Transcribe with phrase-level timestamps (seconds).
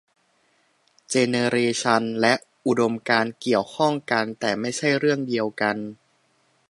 [1.09, 2.33] เจเนเรชันและ
[2.65, 5.77] อุดมการณ์เกี่ยวข้องกันแต่ไม่ใช่เรื่องเดียวกัน